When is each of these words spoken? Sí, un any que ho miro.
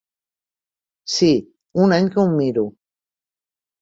Sí, 1.15 1.29
un 1.83 1.95
any 1.99 2.11
que 2.17 2.21
ho 2.25 2.27
miro. 2.41 2.65